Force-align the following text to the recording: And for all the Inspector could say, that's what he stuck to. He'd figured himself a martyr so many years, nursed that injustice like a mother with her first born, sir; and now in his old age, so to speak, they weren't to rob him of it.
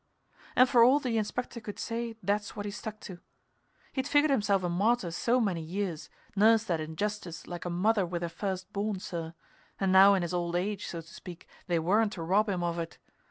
And 0.55 0.67
for 0.67 0.83
all 0.83 0.99
the 0.99 1.19
Inspector 1.19 1.61
could 1.61 1.77
say, 1.77 2.15
that's 2.23 2.55
what 2.55 2.65
he 2.65 2.71
stuck 2.71 2.99
to. 3.01 3.19
He'd 3.93 4.07
figured 4.07 4.31
himself 4.31 4.63
a 4.63 4.67
martyr 4.67 5.11
so 5.11 5.39
many 5.39 5.61
years, 5.61 6.09
nursed 6.35 6.67
that 6.69 6.79
injustice 6.79 7.45
like 7.45 7.65
a 7.65 7.69
mother 7.69 8.03
with 8.07 8.23
her 8.23 8.29
first 8.29 8.73
born, 8.73 8.97
sir; 8.99 9.35
and 9.79 9.91
now 9.91 10.15
in 10.15 10.23
his 10.23 10.33
old 10.33 10.55
age, 10.55 10.87
so 10.87 11.01
to 11.01 11.13
speak, 11.13 11.47
they 11.67 11.77
weren't 11.77 12.13
to 12.13 12.23
rob 12.23 12.49
him 12.49 12.63
of 12.63 12.79
it. 12.79 12.97